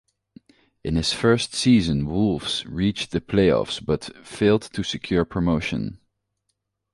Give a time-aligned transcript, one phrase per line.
[0.83, 5.99] In his first season Wolves reached the play-offs but failed to secure promotion.